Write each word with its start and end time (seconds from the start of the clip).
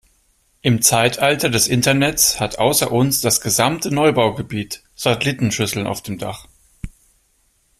Im 0.63 0.81
Zeitalter 0.81 1.51
des 1.51 1.67
Internets 1.67 2.39
hat 2.39 2.57
außer 2.57 2.91
uns 2.91 3.21
das 3.21 3.39
gesamte 3.39 3.91
Neubaugebiet 3.93 4.81
Satellitenschüsseln 4.95 5.85
auf 5.85 6.01
dem 6.01 6.17
Dach. 6.17 6.47